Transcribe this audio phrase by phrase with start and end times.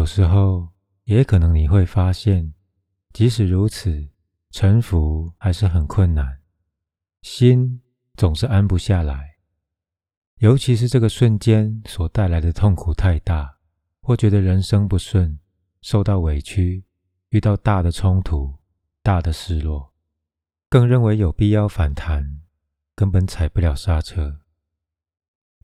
[0.00, 0.66] 有时候，
[1.04, 2.54] 也可能你会发现，
[3.12, 4.08] 即使如此，
[4.50, 6.40] 臣服还是很困难，
[7.20, 7.82] 心
[8.14, 9.36] 总是安不下来。
[10.38, 13.58] 尤其是这个瞬间所带来的痛苦太大，
[14.00, 15.38] 或觉得人生不顺，
[15.82, 16.82] 受到委屈，
[17.28, 18.54] 遇到大的冲突、
[19.02, 19.92] 大的失落，
[20.70, 22.40] 更认为有必要反弹，
[22.94, 24.40] 根本踩不了刹车。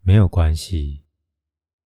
[0.03, 1.07] 没有关系，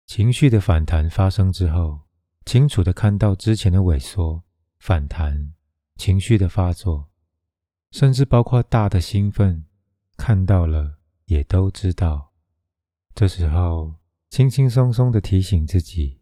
[0.05, 2.05] 情绪的反弹发生之后。
[2.47, 4.41] 清楚的看到之前的萎缩、
[4.79, 5.51] 反弹、
[5.97, 7.09] 情绪的发作，
[7.91, 9.65] 甚至包括大的兴奋，
[10.15, 12.31] 看到了也都知道。
[13.13, 13.95] 这时候，
[14.29, 16.21] 轻轻松松的提醒自己，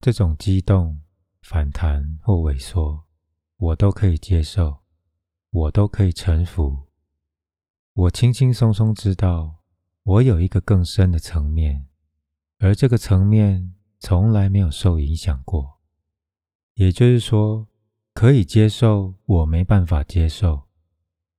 [0.00, 1.02] 这种激动、
[1.42, 3.04] 反弹或萎缩，
[3.58, 4.78] 我都可以接受，
[5.50, 6.88] 我都可以臣服。
[7.92, 9.56] 我轻轻松松知道，
[10.02, 11.86] 我有一个更深的层面，
[12.58, 13.74] 而这个层面。
[14.04, 15.78] 从来没有受影响过，
[16.74, 17.68] 也就是说，
[18.12, 20.66] 可以接受我没办法接受，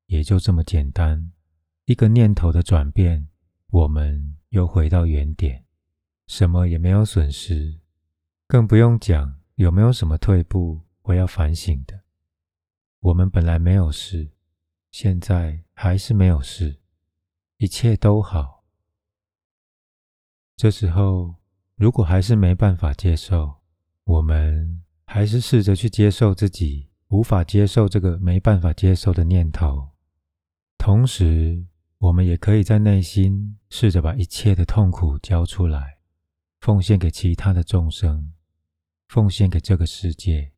[0.06, 1.34] 也就这么简单。
[1.84, 3.28] 一个念头的转变，
[3.68, 5.66] 我们又回到原点，
[6.28, 7.82] 什么也没有损失，
[8.48, 12.06] 更不用讲有没有什么退步我要反省的。
[13.02, 14.32] 我们本来没有事，
[14.90, 16.80] 现在还是没有事，
[17.58, 18.64] 一切都好。
[20.56, 21.43] 这时候。
[21.84, 23.56] 如果还是没办法接受，
[24.06, 29.90] 我们还是试着去接受自己无法接受这个没办法接受的念头。
[30.78, 31.66] 同时，
[31.98, 35.98] 我们也可以在内心试着把一切的痛苦交出来，
[36.62, 38.32] 奉献给其他的众生，
[39.10, 40.54] 奉献给这个世界，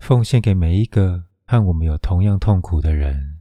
[0.00, 3.40] 奉献给每一个和我们有同样痛苦的人。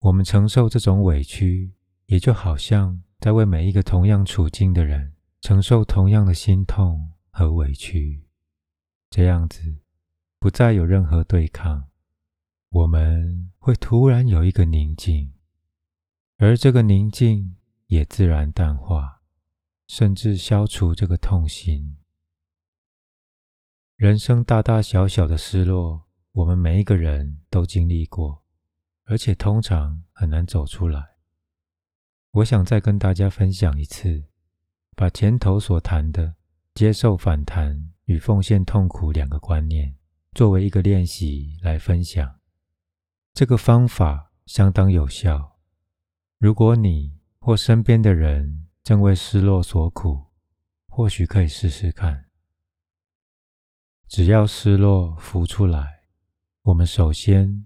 [0.00, 1.72] 我们承受这种委屈，
[2.04, 5.14] 也就好像在为每一个同样处境的人。
[5.40, 8.24] 承受同样的心痛和委屈，
[9.08, 9.78] 这样子
[10.38, 11.88] 不再有任何对抗，
[12.68, 15.32] 我们会突然有一个宁静，
[16.36, 17.56] 而这个宁静
[17.86, 19.22] 也自然淡化，
[19.86, 21.96] 甚至消除这个痛心。
[23.96, 28.44] 人生大大小小的失落，我们每一个人都经历过，
[29.04, 31.16] 而且通常很难走出来。
[32.30, 34.29] 我想再跟大家分享一次。
[35.00, 36.34] 把前头所谈的
[36.74, 39.96] 接受反弹与奉献痛苦两个观念
[40.32, 42.38] 作为一个练习来分享，
[43.32, 45.58] 这个方法相当有效。
[46.36, 50.26] 如果你或身边的人正为失落所苦，
[50.86, 52.26] 或许可以试试看。
[54.06, 56.04] 只要失落浮出来，
[56.60, 57.64] 我们首先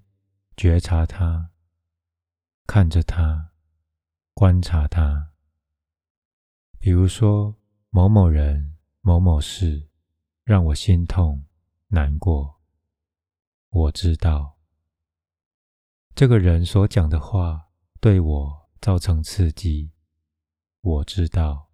[0.56, 1.50] 觉察它，
[2.64, 3.50] 看着它，
[4.34, 5.33] 观察它。
[6.84, 7.56] 比如说，
[7.88, 9.88] 某某人、某某事
[10.44, 11.46] 让我心痛、
[11.86, 12.60] 难过。
[13.70, 14.58] 我知道，
[16.14, 17.70] 这个人所讲的话
[18.02, 19.92] 对我造成刺激。
[20.82, 21.70] 我知道，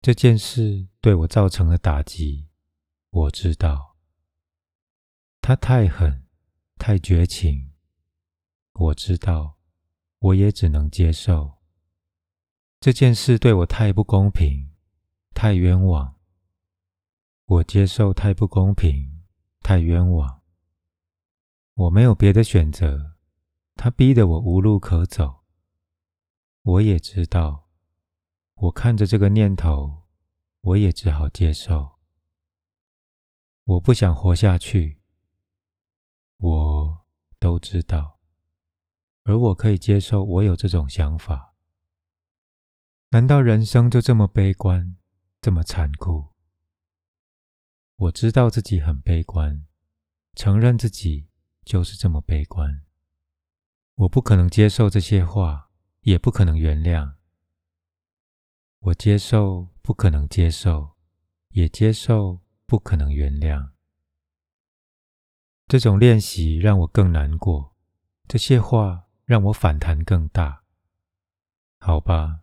[0.00, 2.46] 这件事对我造成了打击。
[3.10, 3.96] 我知道，
[5.40, 6.24] 他太狠、
[6.76, 7.72] 太绝情。
[8.74, 9.58] 我知道，
[10.20, 11.57] 我也只能接受。
[12.80, 14.70] 这件事对我太不公平，
[15.34, 16.14] 太冤枉。
[17.46, 19.24] 我接受太不公平，
[19.62, 20.42] 太冤枉。
[21.74, 23.16] 我没有别的选择，
[23.74, 25.44] 他逼得我无路可走。
[26.62, 27.68] 我也知道，
[28.54, 30.04] 我看着这个念头，
[30.60, 31.98] 我也只好接受。
[33.64, 35.00] 我不想活下去，
[36.36, 37.06] 我
[37.40, 38.20] 都知道，
[39.24, 41.56] 而我可以接受我有这种想法。
[43.10, 44.94] 难道人生就这么悲观，
[45.40, 46.26] 这么残酷？
[47.96, 49.66] 我知道自己很悲观，
[50.34, 51.30] 承认自己
[51.64, 52.82] 就是这么悲观。
[53.94, 55.70] 我不可能接受这些话，
[56.02, 57.14] 也不可能原谅。
[58.80, 60.90] 我接受不可能接受，
[61.48, 63.70] 也接受不可能原谅。
[65.66, 67.74] 这种练习让我更难过，
[68.28, 70.64] 这些话让我反弹更大。
[71.78, 72.40] 好吧。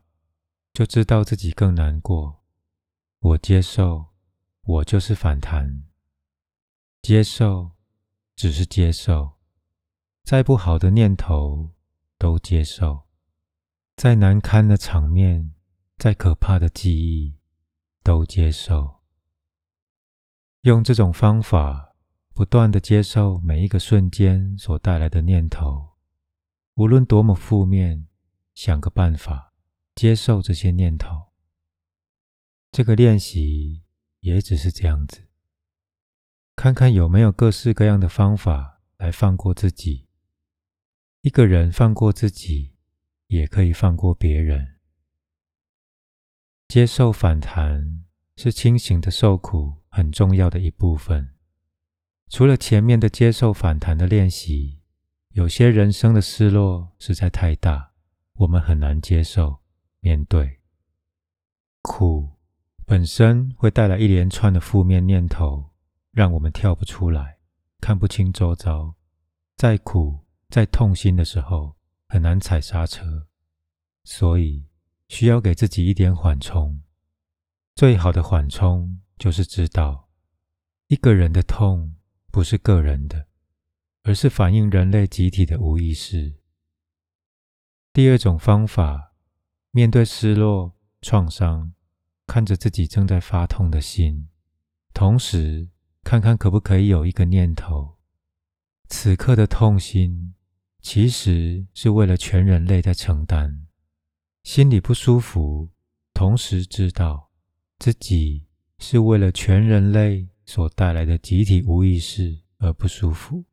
[0.75, 2.44] 就知道自己更难过。
[3.19, 4.07] 我接受，
[4.62, 5.86] 我就是反弹。
[7.01, 7.72] 接受，
[8.36, 9.38] 只是接受。
[10.25, 11.72] 再不好的念头
[12.18, 13.04] 都接受，
[13.95, 15.54] 再难堪的场面，
[15.98, 17.38] 再可怕的记忆
[18.04, 19.00] 都接受。
[20.63, 21.95] 用这种方法，
[22.33, 25.92] 不断的接受每一个瞬间所带来的念头，
[26.74, 28.07] 无论多么负面，
[28.54, 29.54] 想个办法。
[29.95, 31.31] 接受这些念头，
[32.69, 33.83] 这个练习
[34.19, 35.30] 也只是这样子。
[36.53, 40.09] 看看有没有各式各样的方法来放过自己。
[41.21, 42.75] 一个人放过自己，
[43.27, 44.80] 也可以放过别人。
[46.68, 48.03] 接受反弹
[48.36, 51.36] 是清醒的受苦很重要的一部分。
[52.30, 54.81] 除了前面的接受反弹的练习，
[55.30, 57.94] 有些人生的失落实在太大，
[58.33, 59.62] 我们很难接受
[60.06, 60.60] 面对。
[61.81, 62.38] 苦
[62.86, 65.72] 本身会带来一连串的负面念头，
[66.12, 67.40] 让我们跳不出来，
[67.81, 68.96] 看不清周遭。
[69.57, 70.19] 再苦、
[70.50, 71.75] 再痛心的时候，
[72.07, 73.25] 很难踩刹车，
[74.04, 74.68] 所以
[75.07, 76.84] 需要给自己一点缓冲。
[77.74, 80.08] 最好的缓冲就是知道，
[80.86, 81.96] 一个人的痛
[82.31, 83.25] 不是个人的，
[84.04, 86.36] 而是反映人类集体的无意识。
[87.92, 89.14] 第二种方法，
[89.75, 91.74] 面对失落、创伤。
[92.25, 94.30] 看着自己正在发痛的心，
[94.94, 95.69] 同时
[96.01, 97.98] 看看可不可以有一个念头：
[98.88, 100.33] 此刻的痛心
[100.81, 103.68] 其实是为了全人类在承担。
[104.44, 105.69] 心里不舒服，
[106.13, 107.31] 同时知道
[107.77, 108.45] 自己
[108.80, 113.44] 是为了全人类所带来的集体无意识而不舒服。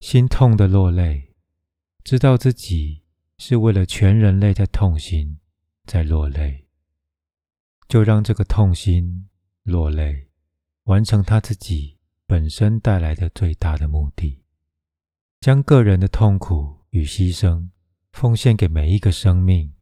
[0.00, 1.34] 心痛的落泪，
[2.04, 3.04] 知道自己
[3.38, 5.38] 是为了全人类在痛心，
[5.86, 6.66] 在落泪。
[7.88, 9.28] 就让这个痛心
[9.62, 10.28] 落泪，
[10.84, 11.96] 完成他自己
[12.26, 14.42] 本身带来的最大的目的，
[15.40, 17.70] 将个人的痛苦与牺牲
[18.12, 19.72] 奉献给每一个生命，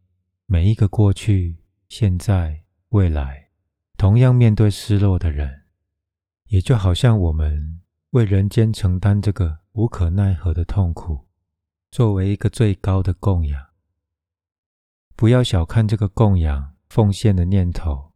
[0.47, 1.57] 每一个过去、
[1.89, 3.49] 现在、未来，
[3.97, 5.63] 同样面对失落的人，
[6.49, 7.81] 也就好像我们
[8.11, 11.26] 为人间承担这个无可奈何的痛苦，
[11.97, 13.69] 作为一个最高的供养。
[15.17, 16.77] 不要小看这个供养。
[16.91, 18.13] 奉献的念头，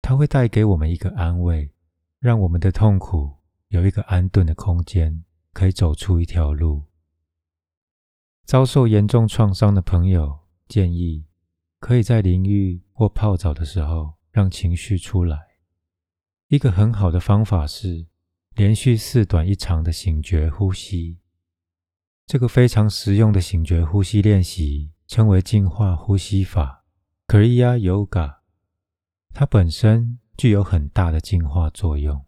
[0.00, 1.72] 它会带给我们一个安慰，
[2.20, 6.84] 让我们的痛苦有一个安顿的空间，可以走出一条路。
[8.44, 10.38] 遭受严重创伤的朋友
[10.68, 11.26] 建议，
[11.80, 15.40] 可以在淋浴或泡澡的时候让情绪出来。
[16.46, 18.06] 一个很好的方法是
[18.54, 21.18] 连续四短一长的醒觉呼吸。
[22.26, 26.84] 这个非常实用的醒觉呼吸练习称为净化呼吸法。
[27.26, 28.36] Kriya Yoga，
[29.32, 32.24] 它本身具有很大的净化作用。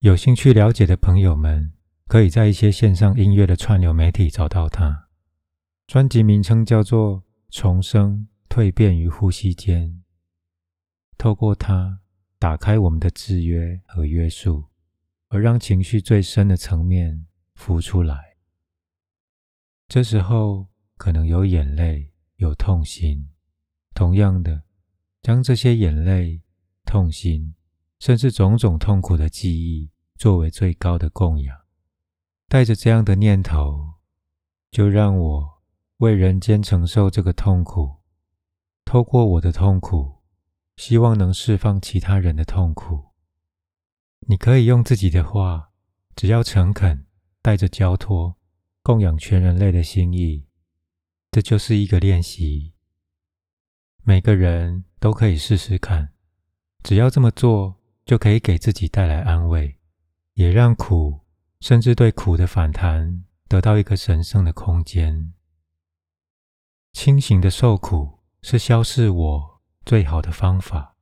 [0.00, 1.72] 有兴趣了解的朋友们，
[2.06, 5.08] 可以在一些线上音乐的串流媒体找到它。
[5.86, 9.88] 专辑名称叫做《重生蜕变于呼吸间》。
[11.16, 12.00] 透过它
[12.38, 14.66] 打开我们的制约和约束，
[15.28, 18.27] 而让情绪最深的层面浮出来。
[19.88, 20.68] 这时候
[20.98, 23.30] 可能有眼泪，有痛心。
[23.94, 24.64] 同样的，
[25.22, 26.42] 将这些眼泪、
[26.84, 27.54] 痛心，
[27.98, 31.58] 甚至种种痛苦的记忆，作为最高的供养。
[32.48, 33.94] 带着这样的念头，
[34.70, 35.62] 就让我
[35.98, 37.96] 为人间承受这个痛苦。
[38.84, 40.22] 透过我的痛苦，
[40.76, 43.06] 希望能释放其他人的痛苦。
[44.28, 45.70] 你可以用自己的话，
[46.14, 47.06] 只要诚恳，
[47.40, 48.37] 带着交托，
[48.88, 50.46] 供养全人类的心意。
[51.30, 52.72] 这就是一个练习。
[54.02, 56.14] 每个人都可以试试看，
[56.82, 59.78] 只要这么做，就可以给自己带来安慰，
[60.32, 61.20] 也让苦
[61.60, 65.34] 甚至对苦的反弹得到一个神圣的空间。
[66.94, 70.96] 清醒的受苦是消逝我最好的方法。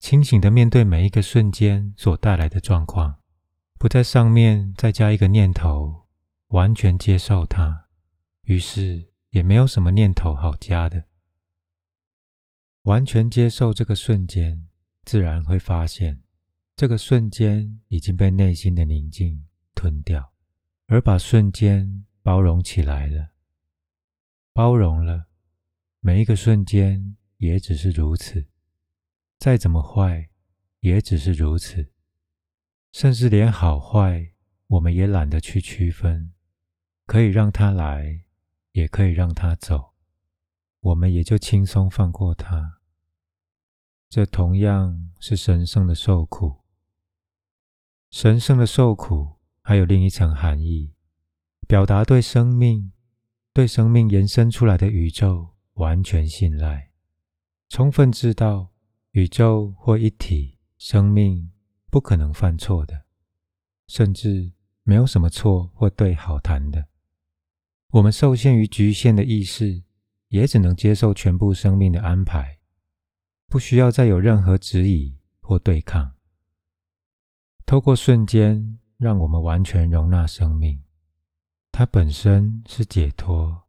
[0.00, 3.20] 清醒的面对每一个瞬间所带来的状况，
[3.78, 6.01] 不在上面再加一个念头，
[6.52, 7.88] 完全接受它，
[8.42, 11.06] 于是也没有什么念头好加的。
[12.82, 14.68] 完全接受这个瞬间，
[15.02, 16.22] 自然会发现，
[16.76, 20.34] 这个瞬间已经被内心的宁静吞掉，
[20.88, 23.30] 而把瞬间包容起来了。
[24.52, 25.28] 包容了
[26.00, 28.46] 每一个瞬间，也只是如此。
[29.38, 30.28] 再怎么坏，
[30.80, 31.94] 也只是如此。
[32.92, 34.34] 甚至连好坏，
[34.66, 36.34] 我们也懒得去区分。
[37.06, 38.24] 可以让它来，
[38.72, 39.92] 也可以让它走。
[40.80, 42.80] 我们也就轻松放过他。
[44.08, 46.62] 这同样是神圣的受苦。
[48.10, 50.92] 神圣的受苦还有另一层含义，
[51.66, 52.92] 表达对生命、
[53.52, 56.90] 对生命延伸出来的宇宙完全信赖，
[57.68, 58.72] 充分知道
[59.12, 61.52] 宇宙或一体生命
[61.90, 63.04] 不可能犯错的，
[63.86, 66.88] 甚至没有什么错或对好谈的。
[67.92, 69.84] 我们受限于局限的意识。
[70.32, 72.58] 也只能接受全部生命的安排，
[73.48, 76.14] 不需要再有任何质疑，或对抗。
[77.66, 80.82] 透过瞬间，让我们完全容纳生命，
[81.70, 83.64] 它本身是解脱，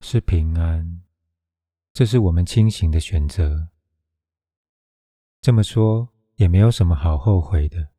[0.00, 1.02] 是平安。
[1.92, 3.68] 这是我们清醒的选择。
[5.40, 7.90] 这么说也没有什么好后悔的。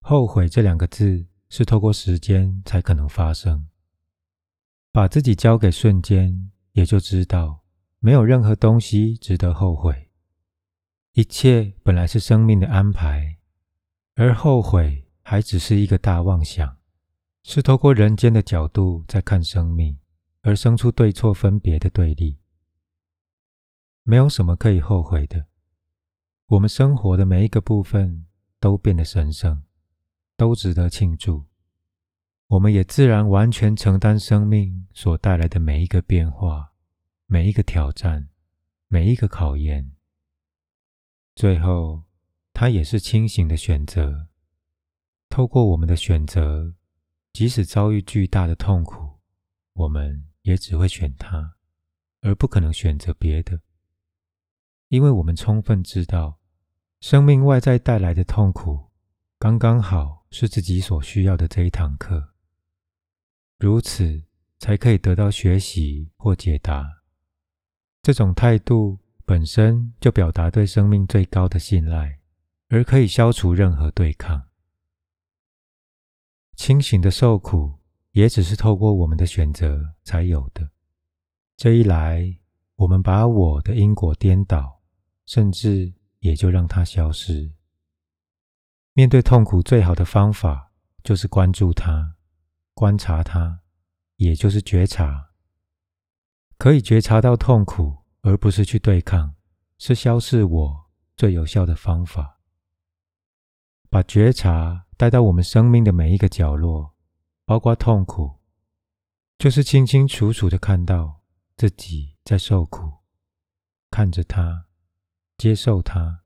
[0.00, 3.68] 后悔这两个字是透过时间才可能发生。
[4.94, 7.64] 把自己交给瞬间，也就知道
[7.98, 10.08] 没有任何东西值得后悔。
[11.14, 13.38] 一切本来是生命的安排，
[14.14, 16.76] 而后悔还只是一个大妄想，
[17.42, 19.98] 是透过人间的角度在看生命，
[20.42, 22.38] 而生出对错分别的对立。
[24.04, 25.46] 没有什么可以后悔的。
[26.46, 28.26] 我们生活的每一个部分
[28.60, 29.64] 都变得神圣，
[30.36, 31.46] 都值得庆祝。
[32.54, 36.72] 我们也自然完全承担生命所带来的每一个变化、
[37.26, 38.28] 每一个挑战、
[38.86, 39.90] 每一个考验。
[41.34, 42.04] 最后，
[42.52, 44.28] 它也是清醒的选择。
[45.28, 46.72] 透过我们的选择，
[47.32, 49.18] 即使遭遇巨大的痛苦，
[49.72, 51.56] 我们也只会选它，
[52.20, 53.62] 而不可能选择别的。
[54.90, 56.38] 因为我们充分知道，
[57.00, 58.92] 生命外在带来的痛苦，
[59.40, 62.33] 刚刚好是自己所需要的这一堂课，
[63.64, 64.22] 如此
[64.58, 66.84] 才可以得到学习或解答。
[68.02, 72.20] 这种态度本身就表达对生命最高的信赖，
[72.68, 74.50] 而可以消除任何对抗。
[76.56, 77.78] 清醒的受苦，
[78.10, 80.68] 也只是透过我们的选择才有的。
[81.56, 82.36] 这一来，
[82.76, 84.82] 我们把我的因果颠倒。
[85.24, 87.50] 甚至也就让它消失。
[88.92, 90.70] 面对痛苦，最好的方法
[91.02, 92.14] 就是关注它、
[92.74, 93.60] 观察它，
[94.16, 95.30] 也就是觉察。
[96.58, 99.34] 可以觉察到痛苦，而不是去对抗，
[99.78, 102.40] 是消逝我最有效的方法。
[103.88, 106.94] 把觉察带到我们生命的每一个角落，
[107.44, 108.40] 包括痛苦，
[109.38, 111.22] 就是清清楚楚的看到
[111.56, 112.92] 自己在受苦，
[113.90, 114.66] 看着它。
[115.36, 116.22] 接受它，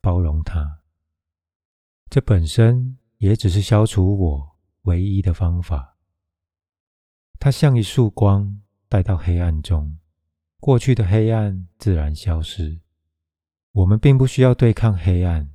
[0.00, 0.80] 包容它，
[2.10, 4.49] 这本身也只是消除我
[4.82, 5.98] 唯一的方法。
[7.38, 9.98] 它像一束光，带到黑暗中，
[10.58, 12.80] 过去的黑暗自然消失。
[13.72, 15.50] 我们并不需要对抗黑暗，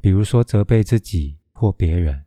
[0.00, 2.26] 比如说责备自己或别人，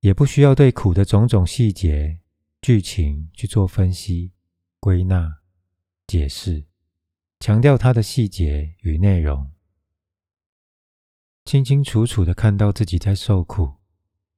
[0.00, 2.20] 也不需要对苦的种种细节、
[2.60, 4.32] 剧情去做分析、
[4.78, 5.40] 归纳、
[6.06, 6.66] 解释。
[7.40, 9.50] 强调它的细节与内容，
[11.46, 13.79] 清清楚楚的看到自己在受苦，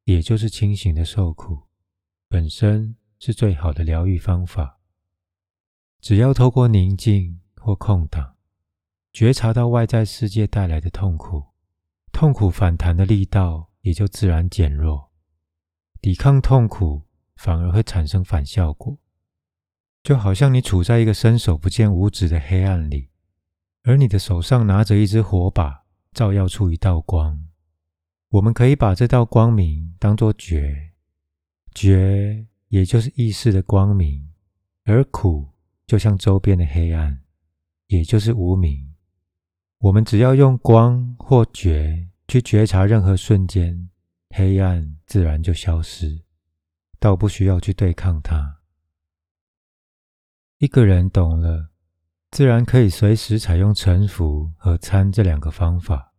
[0.04, 1.62] 也就是清醒的受苦，
[2.28, 4.80] 本身是最好的疗愈方法。
[6.00, 8.34] 只要透过宁静或空档，
[9.12, 11.44] 觉察到外在世界带来的痛苦，
[12.12, 15.12] 痛苦反弹的力道也就自然减弱，
[16.00, 17.02] 抵抗痛苦
[17.36, 18.98] 反而会产生反效果。
[20.02, 23.10] 就好像你处在一个伸手不见五指的黑暗里，
[23.84, 27.51] 而你的手上拿着一支火把，照耀出一道光。
[28.32, 30.92] 我们可以把这道光明当作觉，
[31.74, 34.26] 觉也就是意识的光明，
[34.84, 35.46] 而苦
[35.86, 37.20] 就像周边的黑暗，
[37.88, 38.94] 也就是无明。
[39.80, 43.90] 我们只要用光或觉去觉察任何瞬间，
[44.30, 46.22] 黑暗自然就消失，
[46.98, 48.60] 倒不需要去对抗它。
[50.56, 51.68] 一个人懂了，
[52.30, 56.11] 自然可以随时采用臣服和参这两个方法。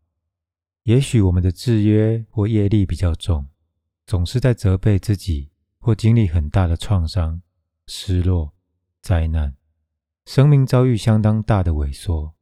[0.84, 3.48] 也许我们的制约或业力比较重，
[4.06, 7.42] 总是在责备自己，或经历很大的创伤、
[7.88, 8.54] 失落、
[9.02, 9.56] 灾难，
[10.25, 12.36] 生命遭遇相当大的萎缩，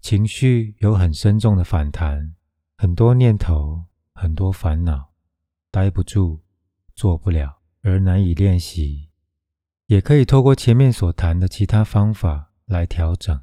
[0.00, 2.34] 情绪有很深重的反弹，
[2.76, 5.12] 很多念头、很多烦恼，
[5.70, 6.42] 待不住、
[6.96, 9.10] 做不了，而难以练习。
[9.86, 13.40] 也可以透过前面所谈的其他方法来调整。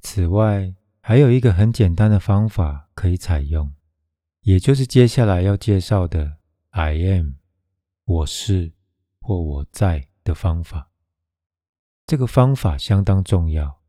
[0.00, 0.74] 此外，
[1.06, 3.74] 还有一个很简单的方法可以采用，
[4.40, 6.38] 也就是接下来要介绍的
[6.70, 7.34] “I am”（
[8.06, 8.72] 我是
[9.20, 10.90] 或我在）的方法。
[12.06, 13.82] 这个方法相当重要，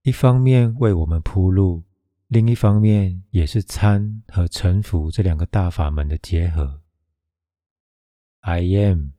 [0.00, 1.84] 一方面为我们铺路，
[2.28, 6.80] 另一方面也是参和臣服这两个大法门的结合。
[8.40, 9.10] “I am”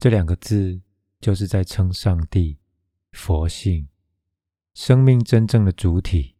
[0.00, 0.82] 这两个字。
[1.18, 2.58] 就是在称上帝、
[3.10, 3.88] 佛性、
[4.74, 6.35] 生命真正的主体，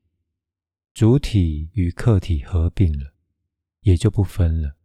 [0.96, 3.12] 主体与客体合并了，
[3.80, 4.76] 也就不分了。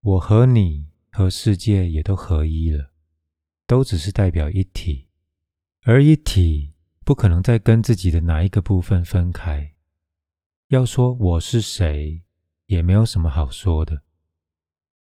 [0.00, 2.92] 我和你和世界也都合一了，
[3.66, 5.08] 都只是代表一体，
[5.80, 9.74] 而一体不可能再跟自己的哪一个部分分开。
[10.68, 12.22] 要说我是谁，
[12.66, 14.04] 也没有什么好说的。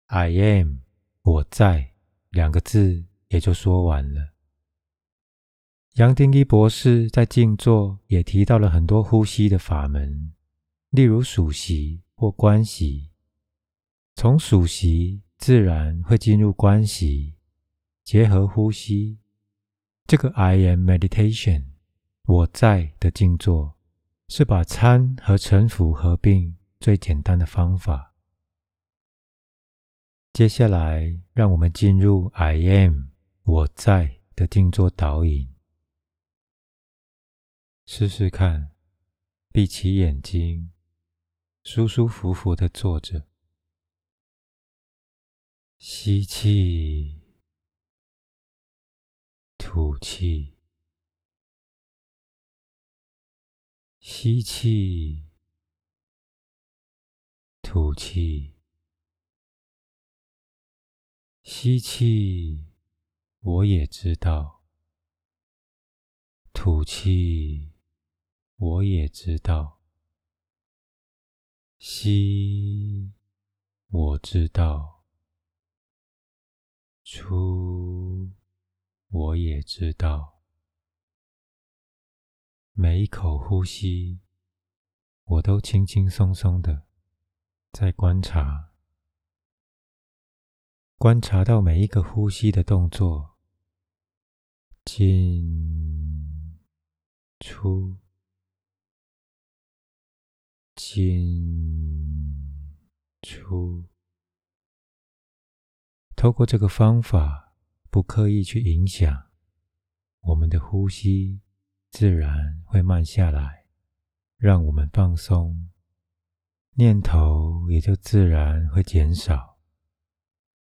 [0.05, 0.77] I am，
[1.23, 1.91] 我在，
[2.29, 4.29] 两个字也就说完了。
[6.01, 10.33] 杨定一博士在静坐也提到了很多呼吸的法门，
[10.89, 13.11] 例如数息或观息。
[14.15, 17.35] 从数息自然会进入观息，
[18.03, 19.19] 结合呼吸。
[20.07, 21.65] 这个 I am meditation，
[22.25, 23.77] 我在的静坐，
[24.27, 28.15] 是把参和沉浮合并最简单的方法。
[30.33, 33.03] 接下来，让我们进入 I am
[33.43, 35.50] 我在的静坐导引。
[37.93, 38.73] 试试看，
[39.51, 40.71] 闭起眼睛，
[41.61, 43.27] 舒舒服服的坐着，
[45.77, 47.19] 吸气，
[49.57, 50.55] 吐气，
[53.99, 55.25] 吸气，
[57.61, 58.55] 吐气，
[61.43, 62.67] 吸气，
[63.41, 64.63] 我也知道，
[66.53, 67.70] 吐气。
[68.63, 69.79] 我也知道，
[71.79, 73.11] 吸，
[73.87, 75.03] 我知道，
[77.03, 78.29] 出，
[79.09, 80.43] 我也知道。
[82.73, 84.19] 每一口呼吸，
[85.23, 86.85] 我都轻轻松松的
[87.71, 88.73] 在观察，
[90.99, 93.39] 观察到每一个呼吸的动作，
[94.85, 96.59] 进，
[97.39, 98.00] 出。
[100.83, 101.47] 进
[103.21, 103.85] 出，
[106.15, 107.53] 透过这个方法，
[107.91, 109.29] 不刻意去影响
[110.21, 111.39] 我们的呼吸，
[111.91, 113.67] 自然会慢下来，
[114.37, 115.69] 让我们放松，
[116.71, 119.59] 念头也就自然会减少。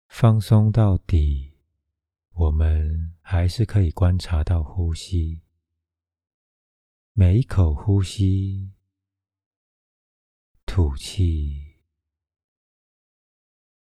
[0.08, 1.54] 放松到底，
[2.32, 5.44] 我们还是可以观察到呼吸，
[7.14, 8.74] 每一口呼吸。
[10.82, 11.76] 吐气，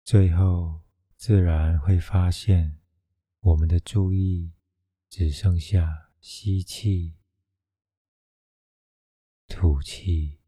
[0.05, 0.83] 最后
[1.17, 2.79] 自然会发现，
[3.41, 4.53] 我们的注意
[5.11, 7.17] 只剩下吸气、
[9.49, 10.39] 吐气。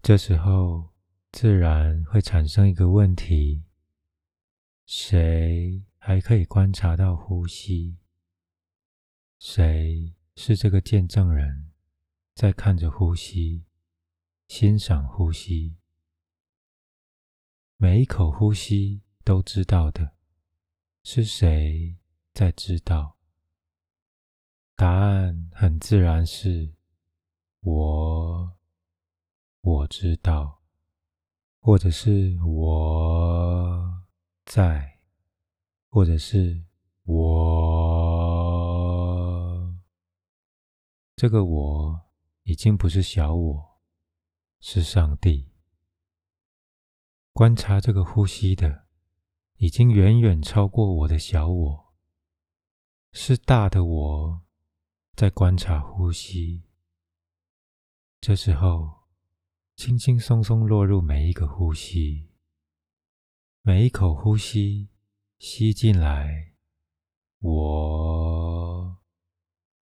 [0.00, 0.94] 这时候
[1.30, 3.64] 自然会产生一个问题：
[4.86, 7.98] 谁还可以观察到呼吸？
[9.38, 11.70] 谁是这个见证人，
[12.34, 13.66] 在看着呼吸？
[14.54, 15.78] 欣赏呼吸，
[17.78, 20.12] 每一口呼吸都知道的，
[21.02, 21.96] 是谁
[22.34, 23.16] 在知道？
[24.76, 26.74] 答案很自然是
[27.60, 28.58] 我，
[29.62, 30.60] 我知道，
[31.58, 34.04] 或者是我
[34.44, 35.00] 在，
[35.88, 36.62] 或者是
[37.04, 37.22] 我。
[41.16, 42.02] 这个我
[42.42, 43.71] 已经不是小我。
[44.64, 45.50] 是上帝
[47.32, 48.86] 观察这个呼吸的，
[49.56, 51.94] 已经远远超过我的小我。
[53.10, 54.42] 是大的我
[55.16, 56.62] 在观察呼吸。
[58.20, 59.08] 这时候，
[59.74, 62.30] 轻轻松松落入每一个呼吸，
[63.62, 64.90] 每一口呼吸
[65.40, 66.54] 吸进来，
[67.40, 69.02] 我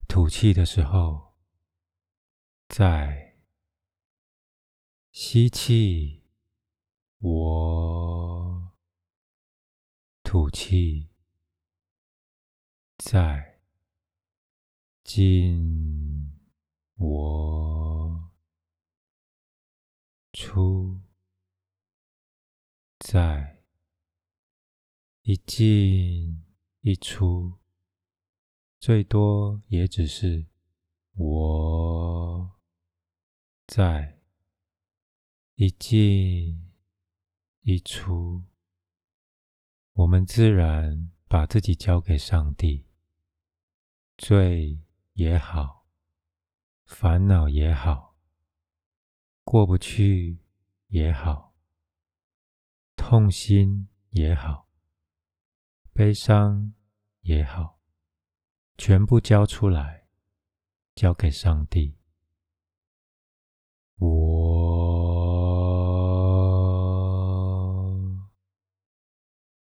[0.08, 1.34] 吐气的时候，
[2.70, 3.31] 在。
[5.12, 6.24] 吸气，
[7.20, 8.72] 我
[10.24, 11.10] 吐气，
[12.98, 13.60] 在
[15.04, 16.40] 进，
[16.96, 18.32] 我
[20.32, 21.02] 出，
[23.00, 23.66] 在
[25.24, 26.46] 一进
[26.80, 27.60] 一出，
[28.80, 30.48] 最多也只是
[31.16, 32.60] 我
[33.68, 34.21] 在。
[35.64, 36.74] 一进
[37.62, 38.44] 一出，
[39.94, 42.88] 我们自然把自己交给上帝。
[44.18, 44.80] 罪
[45.14, 45.86] 也好，
[46.86, 48.18] 烦恼也好，
[49.44, 50.40] 过不去
[50.88, 51.54] 也好，
[52.96, 54.68] 痛心也好，
[55.94, 56.74] 悲伤
[57.20, 57.80] 也好，
[58.80, 60.08] 全部交出来，
[60.96, 62.00] 交给上帝。
[63.98, 64.71] 我。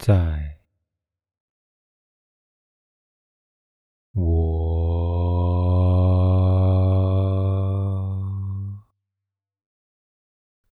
[0.02, 0.58] 在
[4.14, 4.42] 我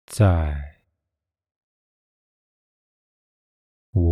[0.06, 0.80] 在
[3.92, 4.08] 我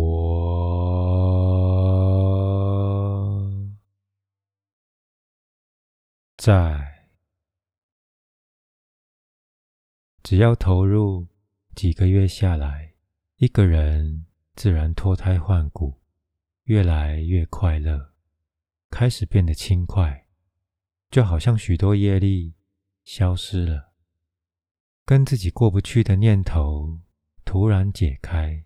[6.37, 7.09] 在
[10.21, 11.27] 只要投入
[11.75, 12.93] 几个月下来
[13.37, 14.26] 一个人
[14.57, 16.01] 自然脱胎换骨，
[16.63, 18.15] 越来越快乐，
[18.89, 20.25] 开始变得轻快，
[21.11, 22.55] 就好像许多业力
[23.03, 23.93] 消失了，
[25.05, 27.01] 跟自己过不去的念头
[27.45, 28.65] 突然解开，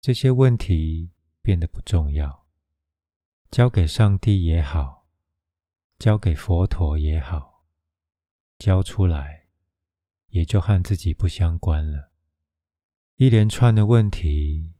[0.00, 2.48] 这些问题变得不重要，
[3.52, 5.06] 交给上帝也好，
[5.96, 7.64] 交给佛陀也好，
[8.58, 9.46] 交出来
[10.30, 12.15] 也就和自己不相关了。
[13.18, 14.74] 一连串的问题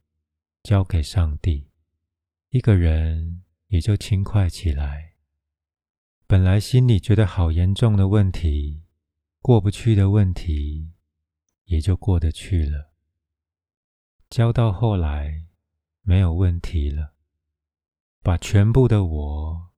[0.62, 1.70] 交给上帝，
[2.50, 5.14] 一个人也就轻快起来。
[6.26, 8.82] 本来心里觉得好严重的问题、
[9.40, 10.92] 过不去的问题，
[11.64, 12.92] 也就过得去了。
[14.28, 15.46] 交到后来
[16.02, 17.14] 没有问题了，
[18.22, 19.70] 把全部的我、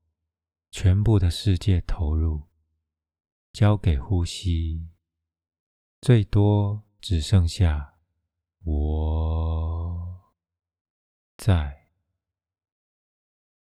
[0.73, 2.49] 全部的世界投入，
[3.53, 4.89] 交给呼吸，
[6.01, 7.88] 最多只剩下。
[8.71, 10.31] 我
[11.39, 11.87] 在，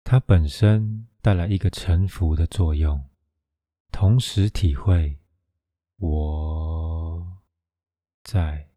[0.04, 3.08] 它本身带来一个沉浮的作用，
[3.92, 5.20] 同时体会
[5.98, 7.44] 我
[8.24, 8.72] 在，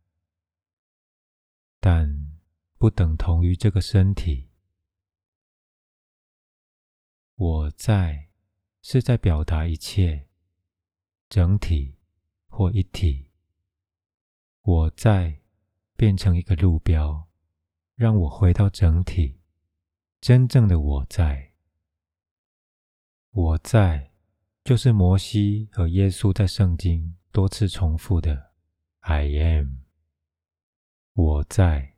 [1.81, 2.37] 但
[2.77, 4.51] 不等同于这个身体。
[7.35, 8.29] 我在
[8.83, 10.29] 是在表达一切
[11.31, 11.97] 整体
[12.47, 13.31] 或一体。
[14.61, 15.40] 我在。
[16.01, 17.29] 变成一个路标，
[17.95, 19.39] 让我回到整体，
[20.19, 21.53] 真正的我在。
[23.33, 24.11] 我在，
[24.65, 28.53] 就是摩西和耶稣在圣经多次重复的
[29.01, 29.81] “I am”。
[31.13, 31.97] 我在，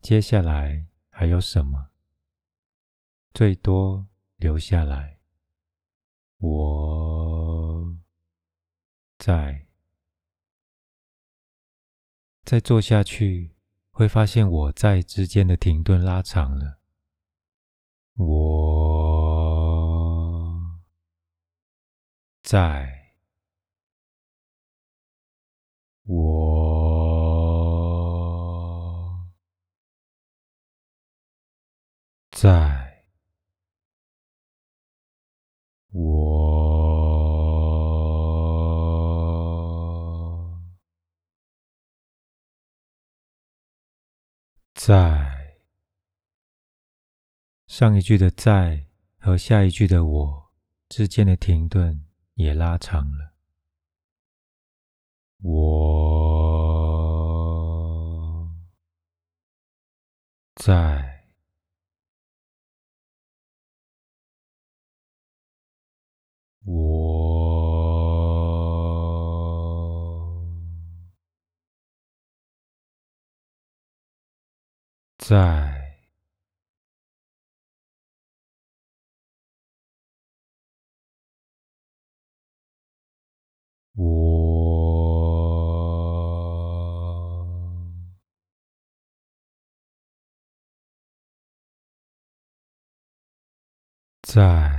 [0.00, 1.88] 接下来还有什么？
[3.34, 5.18] 最多留下来。
[6.36, 7.96] 我
[9.18, 9.67] 在。
[12.48, 13.54] 再做下去，
[13.90, 16.80] 会发现我在之间的停顿拉长了。
[18.14, 18.48] 我
[22.42, 23.12] 在，
[26.06, 26.48] 我
[32.30, 33.04] 在，
[35.90, 36.27] 我。
[44.88, 45.60] 在
[47.66, 48.86] 上一句的“在”
[49.20, 50.50] 和下一句的“我”
[50.88, 53.34] 之间的停顿也拉长了。
[55.42, 56.08] 我
[60.56, 61.26] 在，
[66.64, 66.97] 我。
[75.28, 75.36] 在，
[83.94, 84.08] 我
[94.22, 94.77] 在。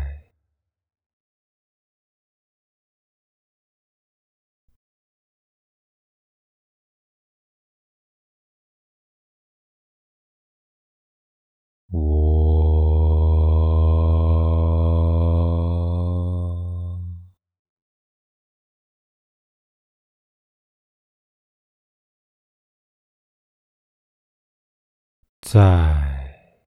[25.51, 26.62] 在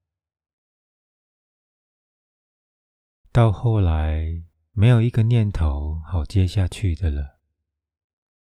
[3.31, 4.43] 到后来，
[4.73, 7.39] 没有一个念头好接下去的了，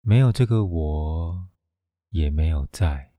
[0.03, 1.49] 没有这个我，
[2.11, 3.15] 也没有在，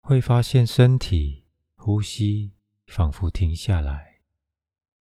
[0.00, 2.54] 会发现身体呼吸
[2.86, 4.20] 仿佛停下来，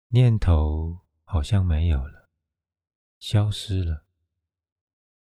[0.09, 2.31] 念头好像没有了，
[3.21, 4.07] 消失了，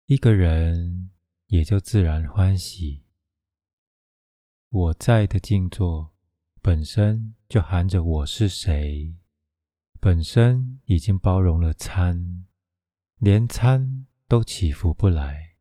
[0.07, 1.11] 一个人
[1.47, 3.02] 也就自然欢喜。
[4.75, 6.15] 我在的静坐
[6.63, 9.15] 本身就含着我是谁，
[10.01, 12.47] 本身已经包容了参，
[13.19, 15.57] 连参都起伏不来。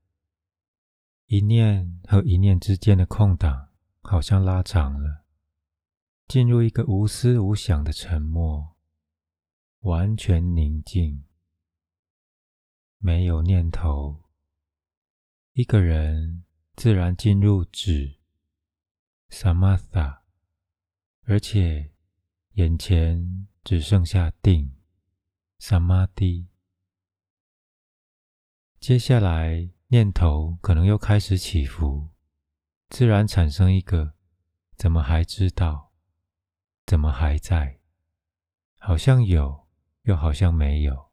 [1.26, 3.72] 一念和一念之间的空档
[4.02, 5.26] 好像拉长了，
[6.30, 8.78] 进入一个无思无想的沉默，
[9.82, 11.26] 完全宁静，
[12.98, 14.24] 没有念头，
[15.52, 16.46] 一个人
[16.78, 18.21] 自然进入止。
[19.32, 20.20] samatha，
[21.24, 21.94] 而且
[22.56, 24.76] 眼前只剩下定
[25.58, 26.48] ，（samadhi）。
[28.78, 32.10] 接下来，念头可能又开始起伏，
[32.90, 34.16] 自然产生一个
[34.76, 35.94] “怎么还知道？
[36.86, 37.80] 怎么还在？
[38.80, 39.66] 好像有，
[40.04, 41.10] 又好像没有；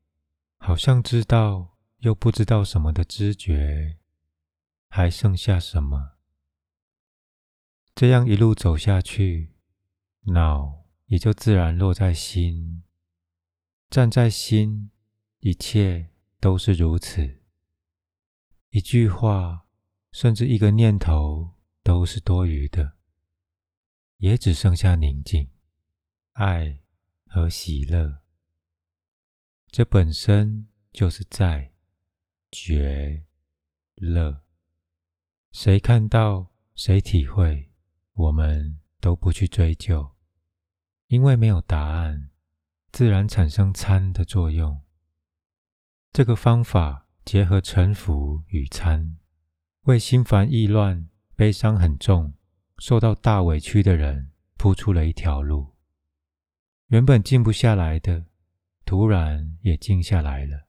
[0.56, 3.98] 好像知道，又不知道什么的知觉。
[4.88, 6.17] 还剩下什么？
[7.98, 9.56] 这样一路走下去，
[10.20, 12.84] 脑也就自然落在心，
[13.90, 14.92] 站在心，
[15.40, 17.42] 一切都是如此。
[18.70, 19.66] 一句话，
[20.12, 22.92] 甚至一个念头，都是多余的，
[24.18, 25.50] 也只剩下宁静、
[26.34, 26.78] 爱
[27.26, 28.20] 和喜乐。
[29.72, 31.72] 这本身就是在
[32.52, 33.24] 觉
[33.96, 34.44] 乐。
[35.50, 37.67] 谁看到，谁体会，
[38.18, 40.12] 我们都不去追究，
[41.06, 42.28] 因为没有答案，
[42.92, 44.82] 自然产生参的作用。
[46.12, 47.06] 这个方法。
[47.24, 49.18] 结合沉浮与参，
[49.82, 52.32] 为心烦意乱、悲伤很重、
[52.78, 55.74] 受到大委屈的人铺出了一条路。
[56.86, 58.24] 原本静不下来的，
[58.86, 60.68] 突然也静下来了。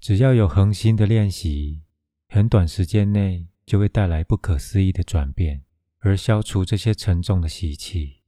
[0.00, 1.82] 只要有恒心的练习，
[2.30, 5.66] 很短时间内就会带来不可思议的转变，
[6.00, 8.22] 而消除这些沉重的习气。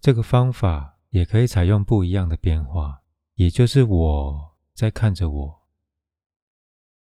[0.00, 3.02] 这个方法也可以采用不一样的变化，
[3.34, 4.56] 也就是我。
[4.76, 5.68] 在看着我，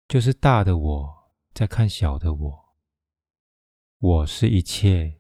[0.08, 2.76] 就是大的我在看小的我。
[3.98, 5.20] 我是一切，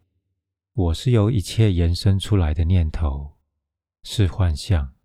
[0.71, 3.37] 我是由一切延伸出来的念头，
[4.03, 4.95] 是幻象，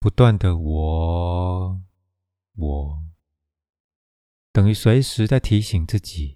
[0.00, 1.80] 不断的我，
[2.56, 3.04] 我，
[4.50, 6.35] 等于随时在提醒自己，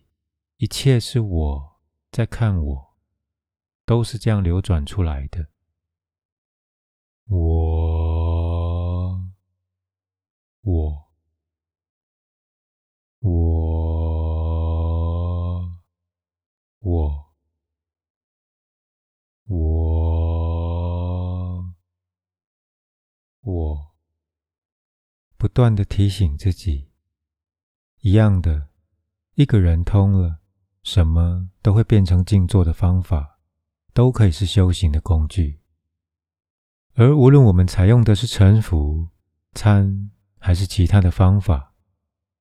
[0.60, 1.80] 一切是我
[2.12, 2.94] 在看我，
[3.86, 5.48] 都是这样流转出来的，
[7.28, 8.10] 我。
[10.60, 11.10] 我，
[13.20, 13.30] 我，
[16.80, 17.34] 我，
[19.46, 20.44] 我，
[23.40, 23.94] 我，
[25.38, 26.90] 不断的提醒自己，
[28.00, 28.68] 一样的，
[29.36, 30.39] 一个人通了，
[30.82, 33.38] 什么都会变成静坐的方法，
[33.92, 35.60] 都可以是修行的工具。
[36.94, 39.08] 而无论我们采用的是沉浮、
[39.54, 40.10] 参。
[40.42, 41.74] 还是其他的方法，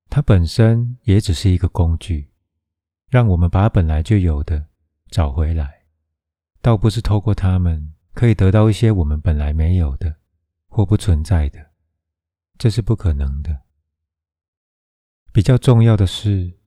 [0.10, 2.32] 它本身也只是一个工具，
[3.10, 4.67] 让我们把本来就有的
[5.10, 5.84] 找回来，
[6.62, 10.15] 倒不是透过它们可以得到一些我们本来没有的
[10.69, 11.71] 或不存在的，
[12.58, 13.63] 这是不可能的。
[15.34, 16.59] 比较重要的是，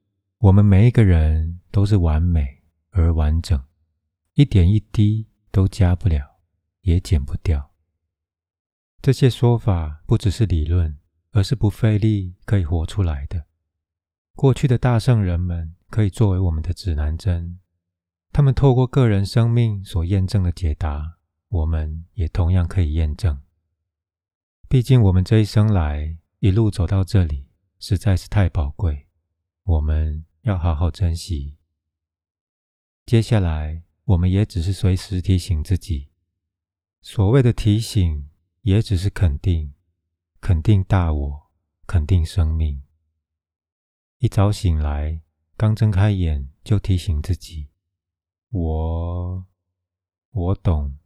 [0.42, 3.64] 我们每一个人都是完美而完整，
[4.34, 6.40] 一点一滴都加不了，
[6.82, 7.70] 也减不掉。
[9.00, 10.98] 这些说法不只是理论。
[11.34, 13.46] 而是不费力可以活出来的。
[14.34, 17.58] 过去的大圣人们可以作为我们的指南针，
[18.32, 21.16] 他们透过个人生命所验证的解答，
[21.48, 23.40] 我们也同样可以验证。
[24.68, 29.06] 毕竟我们这一生来一路走到这里，实在是太宝贵，
[29.62, 31.56] 我们要好好珍惜。
[33.06, 36.10] 接下来，我们也只是随时提醒自己，
[37.00, 38.28] 所谓的提醒，
[38.62, 39.74] 也只是肯定。
[40.40, 41.50] 肯定大我，
[41.86, 42.82] 肯定生命。
[44.18, 45.20] 一早醒来，
[45.56, 47.68] 刚睁开眼，就提醒自己：
[48.50, 49.46] 我，
[50.32, 50.98] 我懂，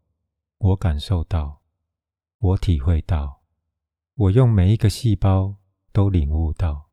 [0.57, 1.61] 我感受到，
[2.39, 3.43] 我体会到，
[4.15, 5.57] 我用每一个细胞
[5.93, 6.91] 都领悟到，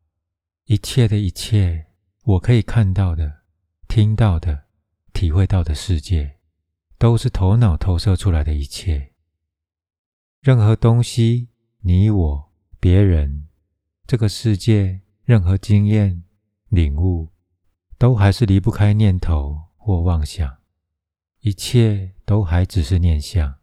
[0.65, 1.92] 一切的一切，
[2.23, 3.43] 我可以看到的、
[3.87, 4.65] 听到的、
[5.13, 6.39] 体会到的世界，
[6.97, 9.13] 都是头脑投射出来的一切。
[10.41, 11.49] 任何东西。
[11.85, 13.49] 你我、别人、
[14.07, 16.23] 这个世界，任何经验、
[16.69, 17.33] 领悟，
[17.97, 20.59] 都还是离不开念头或妄想，
[21.41, 23.55] 一切都还只是念想，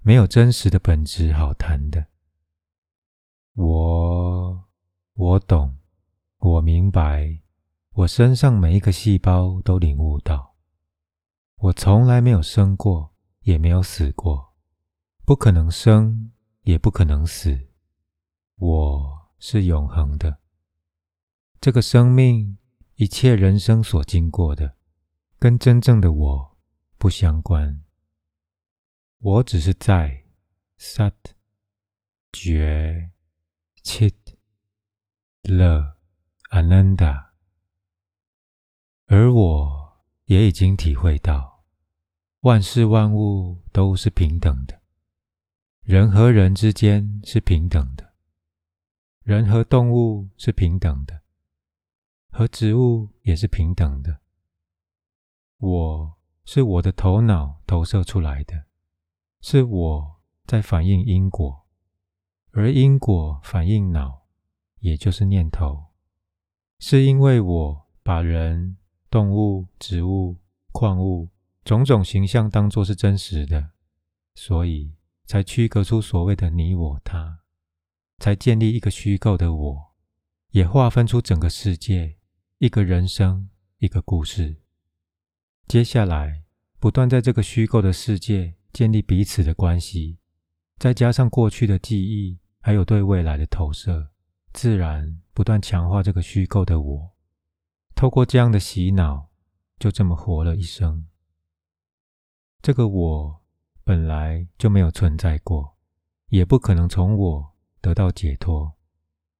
[0.00, 2.06] 没有真实的本质好谈的。
[3.52, 4.64] 我，
[5.12, 5.76] 我懂，
[6.38, 7.40] 我明白，
[7.98, 10.54] 我身上每一个细胞都领悟到，
[11.56, 14.54] 我从来没有生过，也没有死过，
[15.24, 16.30] 不可能生。
[16.62, 17.70] 也不可能死。
[18.56, 20.38] 我是永恒的。
[21.62, 22.58] 这个生命，
[22.96, 24.76] 一切人生所经过的，
[25.38, 26.58] 跟真正的我
[26.98, 27.82] 不相关。
[29.18, 30.24] 我只是在
[30.78, 31.14] Sat
[32.30, 33.12] 觉
[33.82, 34.12] Chit
[35.44, 35.96] 乐
[36.50, 37.27] Ananda，
[39.10, 41.64] 而我也已经体会到，
[42.40, 44.82] 万事万物都是平等的。
[45.80, 48.12] 人和人之间是平等的，
[49.22, 51.22] 人和动物是平等的，
[52.30, 54.20] 和植物也是平等的。
[55.56, 58.66] 我是我的头脑投射出来的，
[59.40, 61.66] 是我在反映因果，
[62.50, 64.26] 而因果反映脑，
[64.80, 65.86] 也就是念头，
[66.78, 68.76] 是因为我把人、
[69.10, 70.36] 动物、植物、
[70.72, 71.28] 矿物
[71.64, 73.70] 种种形象当作是真实的，
[74.34, 74.92] 所以
[75.24, 77.40] 才区隔出所谓的你、我、他，
[78.18, 79.94] 才建立一个虚构的我，
[80.50, 82.16] 也划分出整个世界，
[82.58, 84.56] 一个人生，一个故事。
[85.66, 86.42] 接下来，
[86.78, 90.18] 不断在这个虚构的世界建立彼此的关系，
[90.78, 94.10] 再加上过去的记忆，还有对未来的投射，
[94.52, 97.17] 自然不断强化这个虚构的我。
[97.98, 99.28] 透过这样的洗脑，
[99.76, 101.08] 就这么活了一生。
[102.62, 103.42] 这个我
[103.82, 105.76] 本来就没有存在过，
[106.28, 108.76] 也不可能从我得到解脱，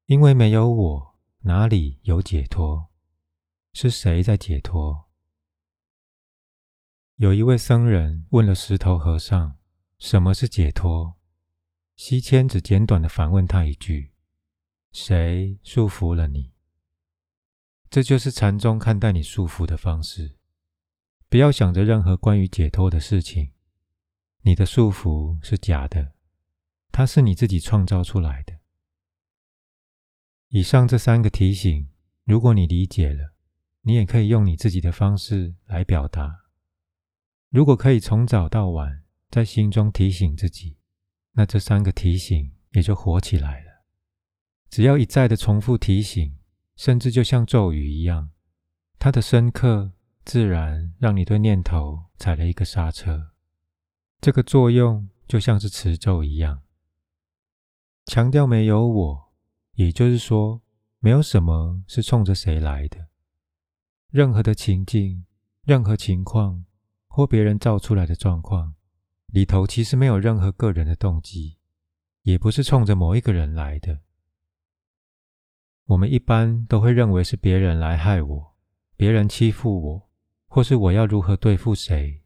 [0.07, 2.89] 因为没有我，哪里有解脱？
[3.75, 5.09] 是谁在解脱？
[7.15, 9.57] 有一位僧人问了石头和尚
[10.01, 11.15] ：“什么是解脱？”
[11.95, 14.15] 西迁只简短的反问他一句
[14.91, 16.51] ：“谁束缚了你？”
[17.91, 20.37] 这就是禅宗看待你束缚的方式。
[21.29, 23.53] 不要想着任何关于解脱的事情，
[24.43, 26.13] 你的束缚是假的，
[26.91, 28.59] 它是你自己创造出来的。
[30.49, 31.89] 以上这三个提醒，
[32.25, 33.35] 如果你理解了，
[33.83, 36.45] 你也可以用你自己的方式来表达。
[37.51, 40.79] 如果可以从早到晚在心中提醒自己，
[41.33, 43.85] 那这三个提醒也就活起来了。
[44.71, 46.38] 只要一再的重复提醒，
[46.79, 48.31] 甚至就像咒语一样，
[48.99, 49.93] 它的深刻
[50.25, 53.33] 自然让你对念头踩了一个刹车。
[54.23, 56.63] 这个作用就像是持咒一样，
[58.07, 59.33] 强调没有我，
[59.75, 60.63] 也就是说，
[61.01, 63.09] 没有什么是冲着谁来的。
[64.11, 65.27] 任何的情境，
[65.65, 66.65] 任何情况。
[67.11, 68.77] 或别人造出来的状况
[69.27, 71.57] 里头，其实没有任何个人的动机，
[72.23, 74.03] 也不是冲着某一个人来的。
[75.89, 78.57] 我们一般都会认为是别人来害我，
[78.95, 80.11] 别人欺负我，
[80.47, 82.23] 或是我要如何对付谁。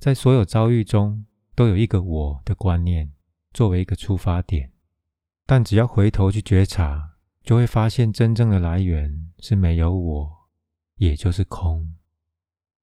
[0.00, 3.12] 在所有遭遇中，都有一个我的观念
[3.52, 4.72] 作为一个出发点，
[5.46, 7.12] 但只要回头去觉察，
[7.44, 10.48] 就会发现真正的来源是没有我，
[10.96, 11.94] 也就是空。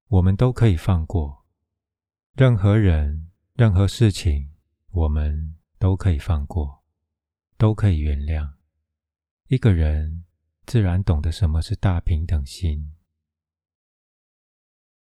[0.08, 1.44] 我们都可以放过
[2.32, 4.48] 任何人、任何事情，
[4.92, 6.82] 我们都可以放过，
[7.58, 8.48] 都可以原谅。
[9.50, 10.26] 一个人
[10.64, 12.94] 自然懂得什么是大平等心。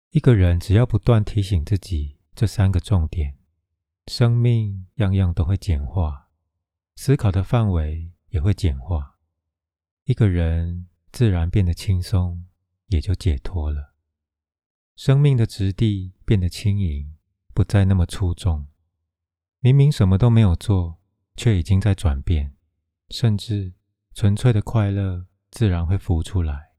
[0.09, 3.37] 一个人只要不断提醒自己这三个重点，
[4.07, 6.31] 生命样样都会简化，
[6.95, 9.19] 思考的范围也会简化。
[10.05, 12.47] 一个人自然变得轻松，
[12.87, 13.93] 也就解脱了。
[14.95, 17.15] 生命的质地变得轻盈，
[17.53, 18.65] 不再那么粗重。
[19.59, 20.99] 明明什么都没有做，
[21.35, 22.57] 却已经在转变，
[23.11, 23.73] 甚至
[24.13, 26.71] 纯粹的快乐自然会浮出来。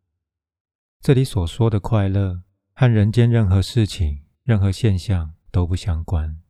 [1.01, 2.43] 这里所说的快乐，
[2.75, 6.41] 和人间任何事情、任何现象都不相关。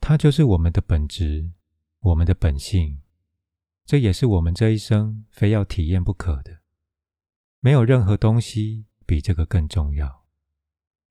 [0.00, 1.52] 它就是我们的本质，
[2.00, 3.00] 我们的本性。
[3.84, 6.60] 这也是我们这一生非要体验不可的。
[7.60, 10.24] 没有任何东西比这个更重要。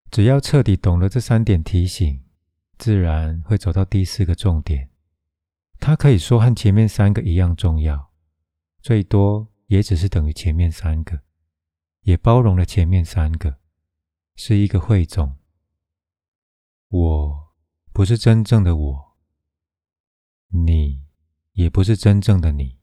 [0.10, 2.24] 只要彻底懂了这三点提醒，
[2.78, 4.90] 自然会走到第四个重点。
[5.80, 8.11] 它可以说和前面三个一样重要，
[8.82, 11.22] 最多也只是等于前面三个，
[12.02, 13.60] 也包容了前面三个，
[14.36, 15.38] 是一个汇总。
[16.88, 17.54] 我
[17.94, 19.18] 不是真正的我，
[20.48, 21.06] 你
[21.54, 22.80] 也不是真正的你。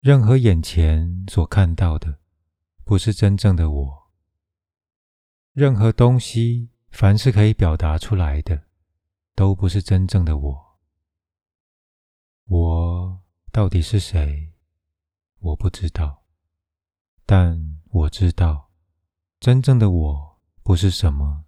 [0.00, 2.20] 任何眼前所看到的，
[2.84, 4.12] 不是真正的我。
[5.52, 8.64] 任何东西，凡是可以表达出来的，
[9.34, 10.78] 都不是真正的我。
[12.46, 14.52] 我到底是谁？
[15.38, 16.24] 我不知道。
[17.24, 18.70] 但我知道，
[19.40, 21.44] 真正的我不是什么，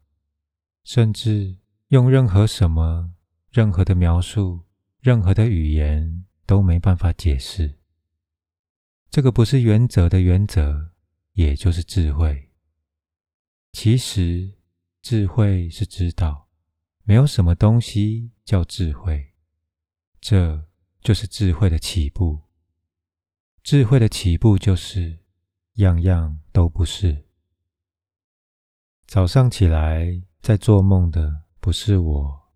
[0.84, 3.14] 甚至用任何什么、
[3.50, 4.66] 任何的描述、
[5.00, 7.78] 任何的语言都没办法解释。
[9.10, 10.92] 这个不是原则的原则，
[11.32, 12.50] 也就是智慧。
[13.72, 14.58] 其实，
[15.00, 16.48] 智慧是知道，
[17.04, 19.32] 没有什么东西叫智慧，
[20.20, 20.68] 这
[21.00, 22.42] 就是智慧的起步。
[23.62, 25.18] 智慧的起步就是
[25.74, 27.26] 样样都不是。
[29.06, 32.52] 早上起来在做梦的不是我，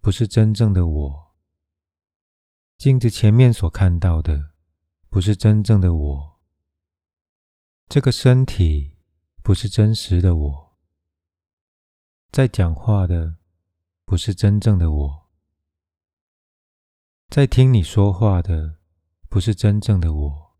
[0.00, 1.34] 不是真正的我；
[2.76, 4.50] 镜子前面所看到的，
[5.08, 6.40] 不是真正的我；
[7.88, 8.98] 这个身体
[9.42, 10.76] 不是真实的我；
[12.30, 13.36] 在讲话的
[14.04, 15.19] 不是真正的我；
[17.30, 18.80] 在听你说话的
[19.28, 20.56] 不是真正的我；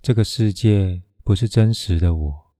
[0.00, 2.54] 这个世界不是真实的我。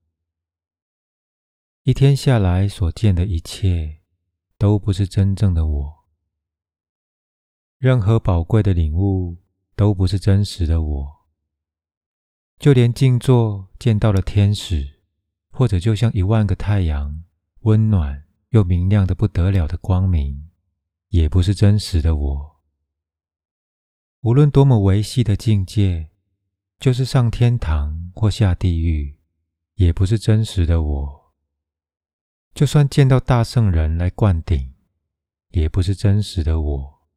[1.84, 4.03] 一天下来所见的一切，
[4.59, 6.05] 都不是真正的我。
[7.78, 9.38] 任何宝贵的领悟，
[9.74, 11.26] 都不是真实的我。
[12.59, 15.01] 就连静坐见到了天使，
[15.51, 17.24] 或者就像一万个太阳，
[17.61, 20.45] 温暖又明亮的不得了的光明，
[21.09, 22.57] 也不是真实的我。
[24.22, 26.11] 无论多么维系的境界，
[26.78, 29.18] 就是上天堂或下地狱，
[29.74, 31.34] 也不是真实的我。
[32.54, 34.74] 就算见到大圣人来灌顶，
[35.50, 37.09] 也不是真实的我。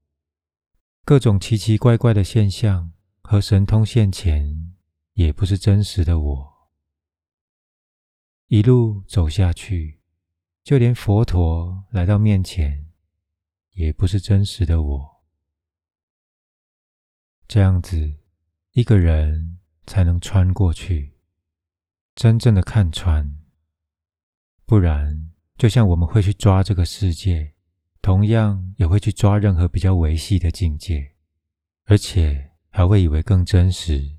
[1.05, 4.75] 各种奇奇怪怪的现象和神通现前，
[5.13, 6.53] 也不是真实的我。
[8.47, 10.01] 一路走下去，
[10.63, 12.88] 就连佛陀来到面前，
[13.80, 15.23] 也不是真实的我。
[17.47, 18.13] 这样子，
[18.73, 19.57] 一个人
[19.88, 21.13] 才能穿过去，
[22.13, 23.39] 真正的看穿，
[24.65, 25.32] 不然。
[25.57, 27.53] 就像我们会去抓这个世界，
[28.01, 31.15] 同样也会去抓任何比较维系的境界，
[31.86, 34.17] 而且还会以为更真实。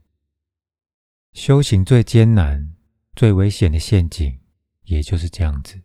[1.32, 2.74] 修行最艰难、
[3.14, 4.40] 最危险的陷阱，
[4.84, 5.82] 也就是这样子。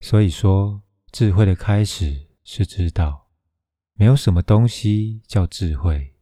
[0.00, 0.82] 所以说，
[1.12, 3.28] 智慧的开始是知道，
[3.94, 6.14] 没有什么东西叫智慧，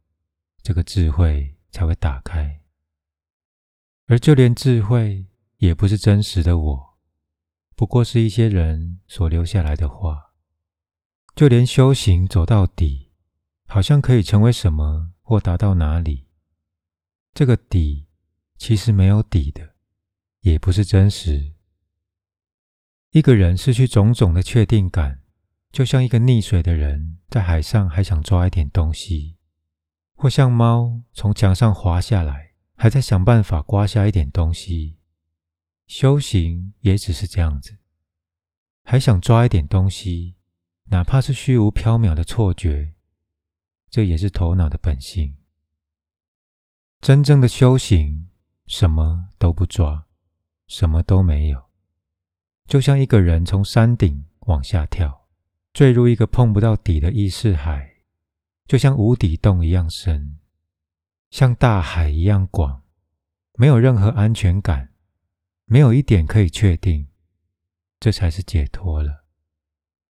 [0.62, 2.62] 这个智慧才会打开。
[4.06, 5.26] 而就连智慧，
[5.58, 6.98] 也不是真实的我。
[7.76, 10.32] 不过是一些人所留下来的话，
[11.36, 13.10] 就连修行走到底，
[13.66, 16.26] 好像可以成为什么或达到哪里，
[17.34, 18.06] 这个底
[18.56, 19.74] 其实没有底的，
[20.40, 21.52] 也不是真实。
[23.10, 25.23] 一个人失去种种的确定感，
[25.74, 29.38] 就像一个溺水的人在海上还想抓一点东西，
[30.14, 35.00] 或像猫从墙上滑下来，还在想办法刮下一点东西。
[35.88, 37.78] 修行也只是这样子，
[38.84, 40.36] 还想抓一点东西，
[40.90, 42.94] 哪怕是虚无缥缈的错觉，
[43.90, 45.36] 这也是头脑的本性。
[47.00, 48.28] 真正的修行，
[48.68, 50.06] 什么都不抓，
[50.68, 51.64] 什么都没有，
[52.68, 55.23] 就像一个人从山顶往下跳，
[55.74, 57.96] 坠入一个碰不到底的意识海，
[58.64, 60.38] 就像无底洞一样深，
[61.30, 62.84] 像大海一样广，
[63.54, 64.92] 没有任何安全感。
[65.66, 67.08] 没有一点可以确定，
[67.98, 69.24] 这才是解脱了。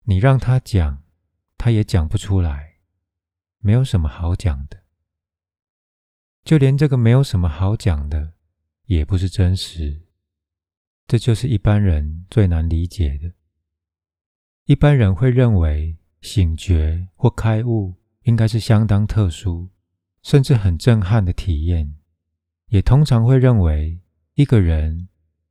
[0.03, 1.05] 你让他讲，
[1.57, 2.81] 他也讲不出来，
[3.61, 4.83] 没有什么好讲的。
[6.45, 8.35] 就连这个没有什么好讲的，
[8.85, 10.03] 也不是真实。
[11.07, 13.33] 这就是一般人最难理解的。
[14.67, 17.95] 一般人会认为醒觉或开悟
[18.25, 19.69] 应该是相当特殊，
[20.23, 21.95] 甚至很震撼的体验，
[22.69, 24.01] 也通常会认为
[24.35, 25.09] 一个人。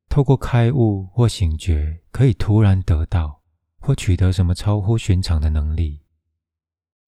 [0.07, 3.41] 透过开悟或醒觉，可以突然得到
[3.79, 6.03] 或取得什么超乎寻常的能力。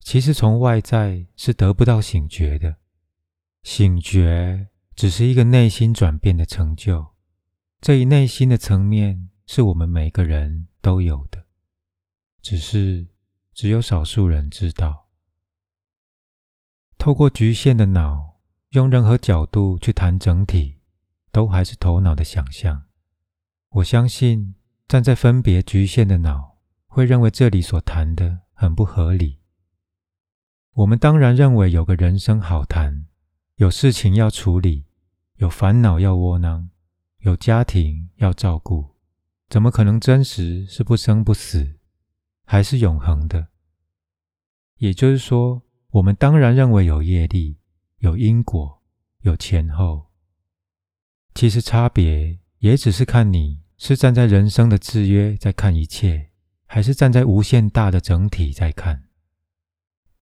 [0.01, 2.75] 其实从外在是得不到醒觉的，
[3.63, 7.13] 醒觉只是一个内心转变的成就。
[7.79, 11.36] 这一内心的层面是我们每个人都有的，
[12.49, 13.05] 只是
[13.53, 15.09] 只有少数人知道。
[16.97, 18.39] 透过局限的脑，
[18.69, 20.77] 用任何角度去谈整体，
[21.33, 22.85] 都还是头脑的想象。
[23.71, 24.55] 我相信，
[24.87, 29.41] 站在分别局限的脑会认为这里所谈的很不合理。
[30.75, 33.07] 我们当然认为有个人生好谈，
[33.55, 34.85] 有事情要处理，
[35.35, 36.69] 有烦恼要窝囊，
[37.17, 38.95] 有家庭要照顾，
[39.49, 41.76] 怎么可能真实是不生不死，
[42.47, 43.49] 还是永恒的？
[44.77, 47.59] 也就是说，我们当然认为有业力、
[47.99, 48.81] 有因果、
[49.21, 50.07] 有前后。
[51.35, 52.39] 其实差别。
[52.59, 56.31] 也只是看你是站在人生的制约在看一切，
[56.65, 59.03] 还是站在无限大的整体在看。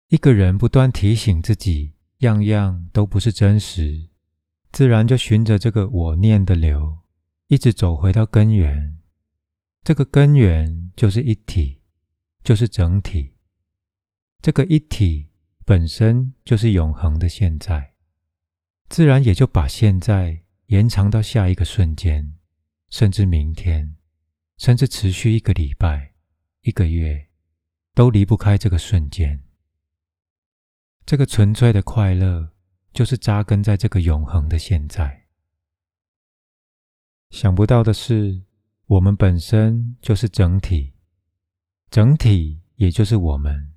[0.08, 4.10] 一个人不断提醒自己，样样都不是真实，
[4.72, 6.98] 自然就循着这个我念的流，
[7.50, 8.98] 一直走回到根源。
[9.84, 11.83] 这个根源就是一体，
[12.44, 13.36] 就是整体。
[14.42, 15.30] 这个一体
[15.66, 17.94] 本身就是永恒的现在，
[18.90, 20.42] 自然也就把现在。
[20.68, 22.36] 延长到下一个瞬间，
[22.90, 23.96] 甚至明天，
[24.58, 26.14] 甚至持续一个礼拜，
[26.62, 27.28] 一个月，
[27.94, 29.44] 都离不开这个瞬间。
[31.06, 32.54] 这个纯粹的快乐，
[32.92, 35.28] 就是扎根在这个永恒的现在。
[37.30, 38.42] 想不到的是，
[38.88, 40.93] 我们本身就是整体，
[41.94, 43.72] 整体也就是我们。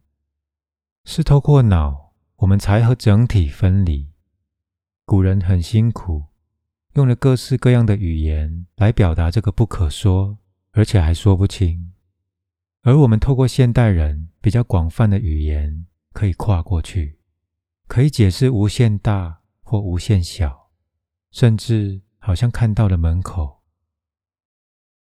[1.04, 4.10] 是透过脑，我们才和整体分离。
[5.04, 6.24] 古人很辛苦，
[6.94, 10.38] 用了各式各样的语言来表达这个不可说，
[10.70, 11.92] 而且还说不清。
[12.84, 17.18] 而我们透过现代人比较广泛的语言，可以跨过去，
[17.86, 20.70] 可以解释无限大或无限小，
[21.30, 23.62] 甚至好像看到了门口。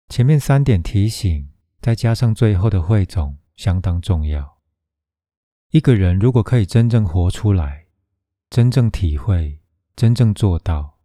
[0.09, 1.51] 前面三点提醒，
[1.85, 4.57] 再加上最后的汇总，相当重要。
[5.69, 7.85] 一个人如果可以真正活出来，
[8.49, 9.61] 真正体会。
[9.95, 10.97] 真正做到，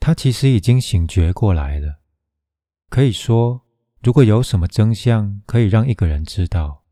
[0.00, 2.00] 他其实已经醒觉过来了。
[2.88, 3.66] 可以说，
[4.00, 6.84] 如果有什么真相可以让一个人知道，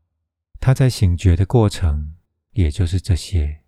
[0.59, 2.13] 他在醒觉的过程，
[2.51, 3.63] 也就是这些。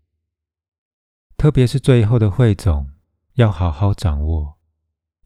[1.35, 2.87] 特别是最后的汇总，
[3.33, 4.59] 要好好掌握。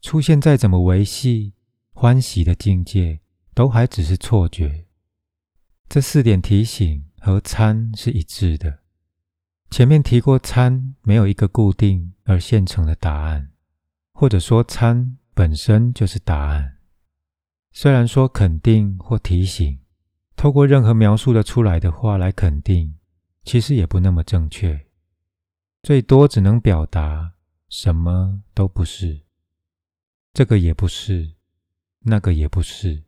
[0.00, 1.52] 出现再怎么维系
[1.92, 3.20] 欢喜的境界，
[3.54, 4.86] 都还只是错觉。
[5.88, 8.80] 这四点提醒和参是一致的。
[9.70, 13.50] 前面提过，参没有一个固定而现成的答案，
[14.12, 16.78] 或者说参本身就是答案。
[17.72, 19.80] 虽然说肯定或提醒，
[20.36, 22.94] 透过任何描述的出来的话来肯定，
[23.44, 24.86] 其实也不那么正确，
[25.82, 27.34] 最多只能表达
[27.68, 29.22] 什么都不是，
[30.32, 31.34] 这个也不是，
[32.00, 33.02] 那个也不是。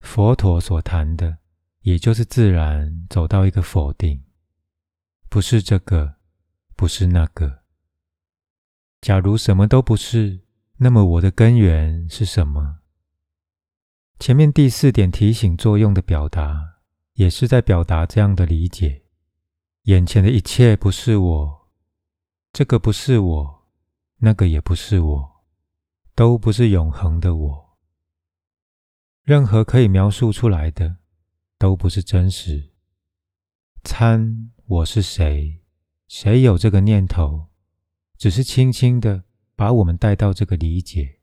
[0.00, 1.38] 佛陀所谈的，
[1.82, 4.24] 也就是自然走到一个否定。
[5.28, 6.16] 不是这个，
[6.74, 7.60] 不是那个。
[9.00, 10.40] 假如什么都不是，
[10.78, 12.78] 那么我的根源是什么？
[14.18, 16.80] 前面第四点提醒作用的表达，
[17.14, 19.04] 也是在表达这样的理解：
[19.84, 21.68] 眼前的一切不是我，
[22.52, 23.68] 这个不是我，
[24.18, 25.44] 那个也不是我，
[26.14, 27.69] 都不是永恒的我。
[29.22, 30.98] 任何可以描述出来的，
[31.58, 32.72] 都不是真实。
[33.84, 34.50] 参。
[34.70, 35.64] 我是谁？
[36.06, 37.48] 谁有这个念头？
[38.16, 39.24] 只是轻轻的
[39.56, 41.18] 把我们带到这个理解。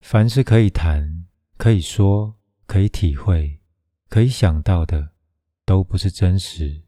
[0.00, 1.26] 凡是可以谈、
[1.56, 3.60] 可以说、可以体会、
[4.08, 5.10] 可以想到的，
[5.64, 6.84] 都不是真实，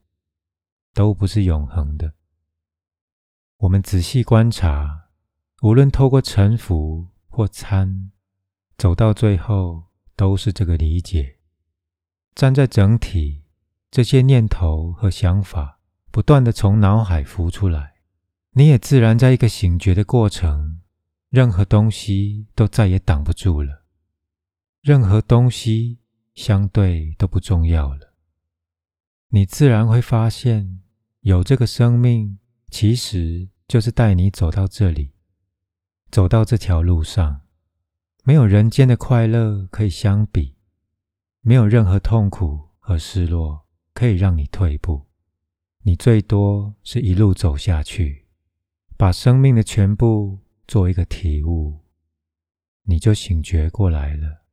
[0.94, 2.14] 都不是永恒的。
[3.56, 5.08] 我们仔细观察，
[5.62, 8.12] 无论透过沉浮或参，
[8.82, 9.84] 走到最后，
[10.16, 11.36] 都是这个理解。
[12.34, 13.44] 站在整体。
[13.92, 15.78] 这些念头和想法
[16.10, 17.94] 不断的从脑海浮出来，
[18.54, 20.80] 你也自然在一个醒觉的过程，
[21.28, 23.84] 任何东西都再也挡不住了，
[24.80, 26.00] 任何东西
[26.34, 28.14] 相对都不重要了。
[29.28, 30.80] 你自然会发现，
[31.20, 35.12] 有这个生命，其实就是带你走到这里，
[36.10, 37.41] 走到这条路上，
[38.22, 40.56] 没有人间的快乐可以相比，
[41.40, 43.62] 没有任何痛苦和失落。
[43.94, 45.06] 可以让你退步，
[45.82, 48.26] 你最多是一路走下去，
[48.96, 51.80] 把生命的全部做一个体悟，
[52.84, 54.44] 你就醒觉过来了。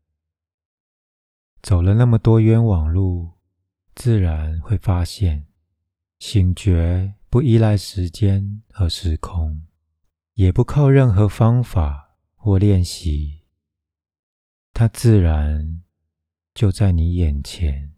[1.61, 3.32] 走了那么多冤枉路，
[3.95, 5.47] 自然会发现，
[6.20, 9.61] 醒觉不依赖时间和时空，
[10.34, 13.38] 也不靠任何方法或练习，
[14.80, 15.82] 它自然
[16.53, 17.91] 就在你眼前。